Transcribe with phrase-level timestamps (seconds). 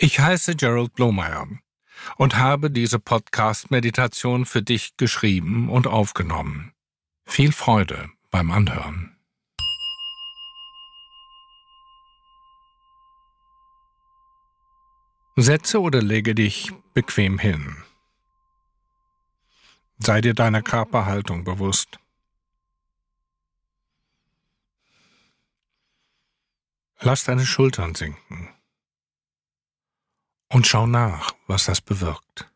[0.00, 1.48] Ich heiße Gerald Blomeyer
[2.18, 6.72] und habe diese Podcast-Meditation für dich geschrieben und aufgenommen.
[7.26, 9.18] Viel Freude beim Anhören.
[15.34, 17.82] Setze oder lege dich bequem hin.
[19.98, 21.98] Sei dir deiner Körperhaltung bewusst.
[27.00, 28.54] Lass deine Schultern sinken
[30.48, 32.50] und schau nach, was das bewirkt.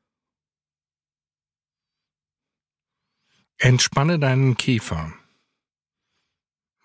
[3.59, 5.13] Entspanne deinen Kiefer,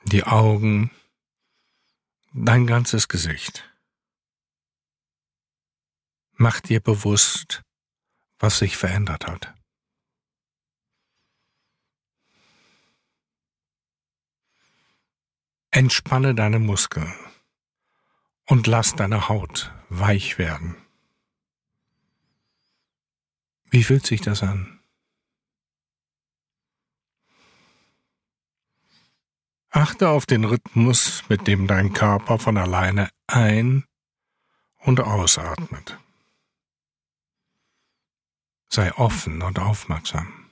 [0.04, 0.92] die Augen,
[2.34, 3.68] dein ganzes Gesicht.
[6.34, 7.64] Mach dir bewusst,
[8.38, 9.56] was sich verändert hat.
[15.72, 17.14] Entspanne deine Muskeln
[18.46, 20.87] und lass deine Haut weich werden.
[23.78, 24.80] Wie fühlt sich das an?
[29.70, 33.86] Achte auf den Rhythmus, mit dem dein Körper von alleine ein-
[34.80, 36.00] und ausatmet.
[38.68, 40.50] Sei offen und aufmerksam.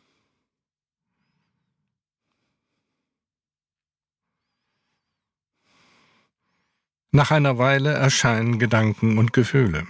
[7.09, 9.87] Nach einer Weile erscheinen Gedanken und Gefühle.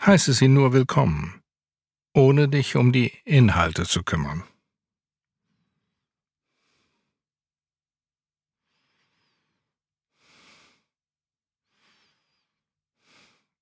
[0.00, 1.42] Heiße sie nur willkommen
[2.16, 4.42] ohne dich um die Inhalte zu kümmern.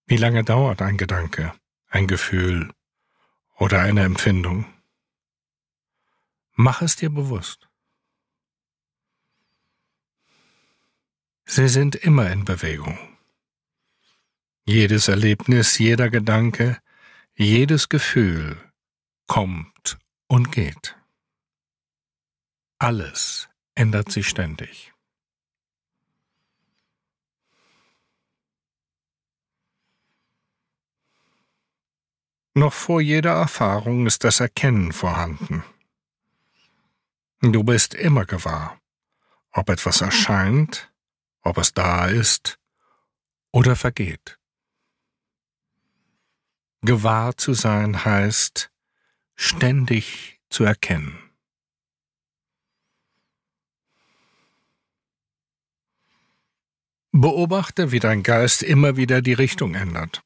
[0.06, 1.52] Wie lange dauert ein Gedanke,
[1.88, 2.72] ein Gefühl
[3.56, 4.66] oder eine Empfindung?
[6.52, 7.68] Mach es dir bewusst.
[11.44, 12.96] Sie sind immer in Bewegung.
[14.64, 16.80] Jedes Erlebnis, jeder Gedanke,
[17.36, 18.56] jedes Gefühl
[19.26, 20.96] kommt und geht.
[22.78, 24.92] Alles ändert sich ständig.
[32.56, 35.64] Noch vor jeder Erfahrung ist das Erkennen vorhanden.
[37.40, 38.78] Du bist immer gewahr,
[39.50, 40.92] ob etwas erscheint,
[41.42, 42.60] ob es da ist
[43.50, 44.38] oder vergeht.
[46.84, 48.70] Gewahr zu sein heißt,
[49.36, 51.18] ständig zu erkennen.
[57.10, 60.22] Beobachte, wie dein Geist immer wieder die Richtung ändert.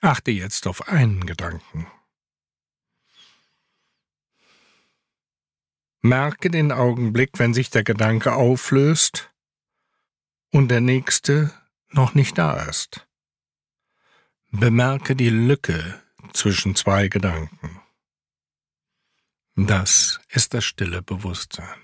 [0.00, 1.88] Achte jetzt auf einen Gedanken.
[6.00, 9.32] Merke den Augenblick, wenn sich der Gedanke auflöst
[10.52, 11.52] und der nächste
[11.90, 13.08] noch nicht da ist.
[14.50, 16.00] Bemerke die Lücke
[16.32, 17.80] zwischen zwei Gedanken.
[19.56, 21.80] Das ist das stille Bewusstsein.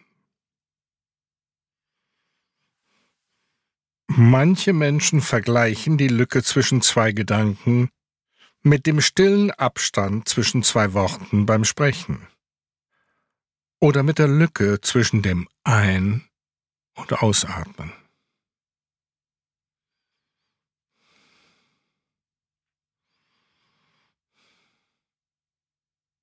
[4.06, 7.90] Manche Menschen vergleichen die Lücke zwischen zwei Gedanken
[8.62, 12.28] mit dem stillen Abstand zwischen zwei Worten beim Sprechen
[13.84, 16.26] oder mit der Lücke zwischen dem Ein-
[16.94, 17.92] und Ausatmen.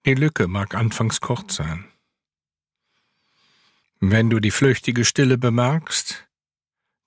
[0.08, 1.86] Die Lücke mag anfangs kurz sein.
[4.00, 6.28] Wenn du die flüchtige Stille bemerkst,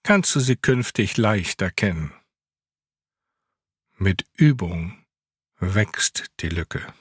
[0.05, 2.13] kannst du sie künftig leicht erkennen.
[3.97, 5.05] Mit Übung
[5.59, 6.95] wächst die Lücke.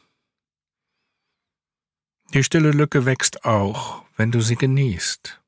[2.34, 5.42] Die stille Lücke wächst auch, wenn du sie genießt.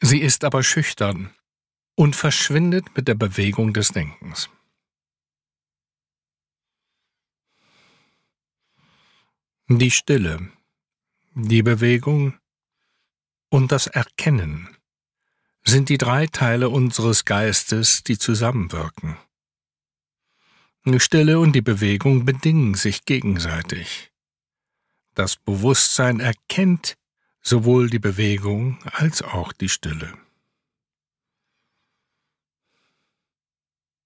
[0.00, 1.34] Sie ist aber schüchtern
[1.94, 4.50] und verschwindet mit der Bewegung des Denkens.
[9.68, 10.50] Die Stille,
[11.34, 12.38] die Bewegung
[13.50, 14.76] und das Erkennen
[15.64, 19.16] sind die drei Teile unseres Geistes, die zusammenwirken.
[20.84, 24.07] Die Stille und die Bewegung bedingen sich gegenseitig.
[25.18, 26.96] Das Bewusstsein erkennt
[27.42, 30.16] sowohl die Bewegung als auch die Stille.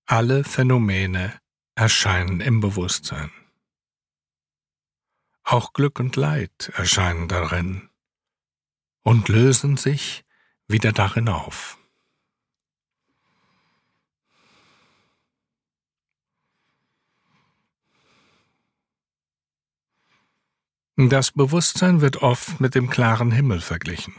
[0.06, 1.38] Alle Phänomene
[1.74, 3.30] erscheinen im Bewusstsein.
[5.42, 7.90] Auch Glück und Leid erscheinen darin
[9.02, 10.24] und lösen sich
[10.66, 11.76] wieder darin auf.
[21.08, 24.14] Das Bewusstsein wird oft mit dem klaren Himmel verglichen.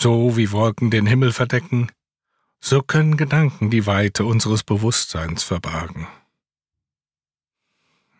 [0.00, 1.90] So wie Wolken den Himmel verdecken,
[2.60, 6.06] so können Gedanken die Weite unseres Bewusstseins verbergen.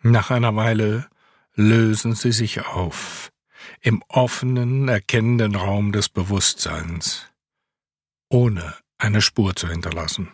[0.01, 1.07] Nach einer Weile
[1.55, 3.31] lösen sie sich auf
[3.81, 7.27] im offenen, erkennenden Raum des Bewusstseins,
[8.29, 10.31] ohne eine Spur zu hinterlassen.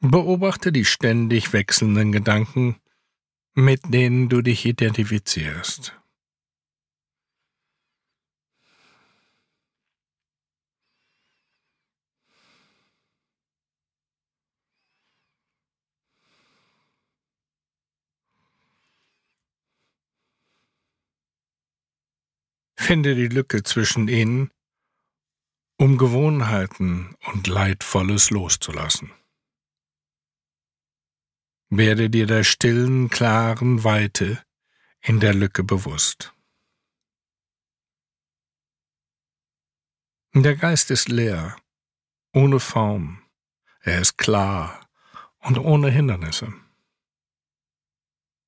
[0.00, 2.76] Beobachte die ständig wechselnden Gedanken,
[3.54, 5.98] mit denen du dich identifizierst.
[22.78, 24.50] Finde die Lücke zwischen ihnen,
[25.78, 29.10] um Gewohnheiten und Leidvolles loszulassen.
[31.68, 34.42] Werde dir der stillen, klaren Weite
[35.00, 36.32] in der Lücke bewusst.
[40.34, 41.56] Der Geist ist leer,
[42.34, 43.22] ohne Form,
[43.80, 44.86] er ist klar
[45.38, 46.52] und ohne Hindernisse.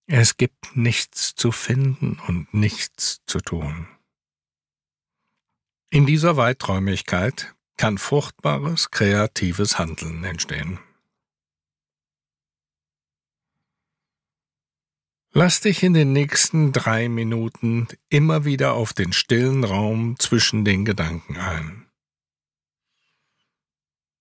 [0.06, 3.88] Es gibt nichts zu finden und nichts zu tun.
[5.90, 10.78] In dieser Weiträumigkeit kann fruchtbares, kreatives Handeln entstehen.
[15.32, 20.84] Lass dich in den nächsten drei Minuten immer wieder auf den stillen Raum zwischen den
[20.86, 21.86] Gedanken ein.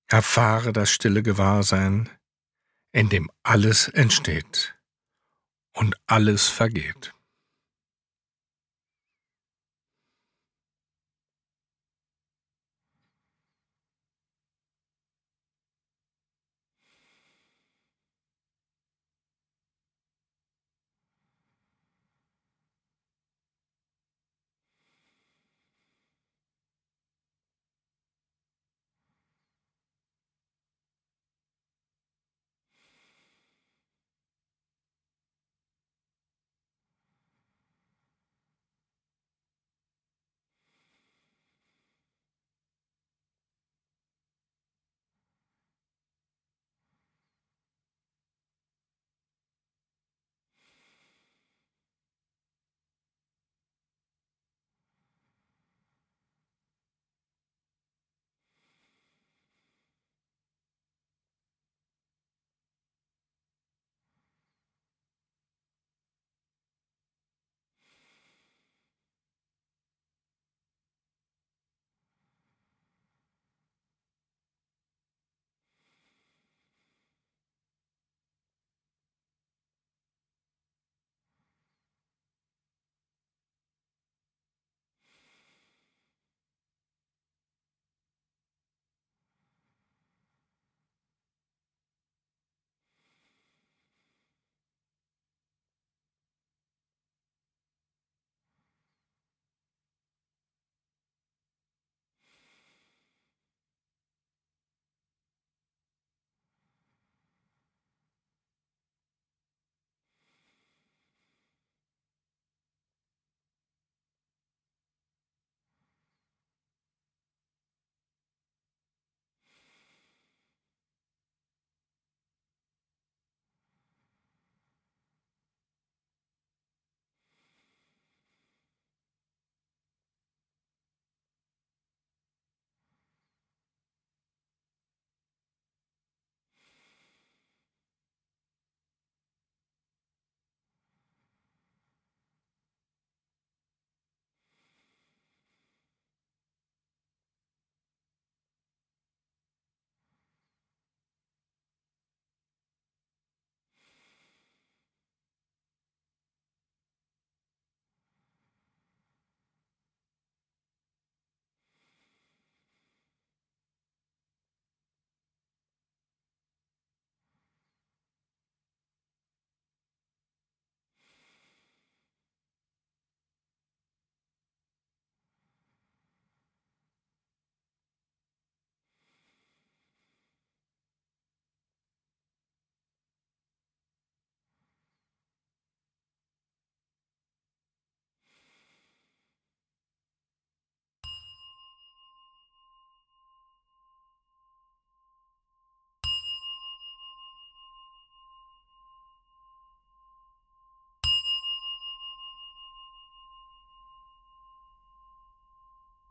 [0.08, 2.10] Erfahre das stille Gewahrsein,
[2.92, 4.76] in dem alles entsteht
[5.74, 7.14] und alles vergeht.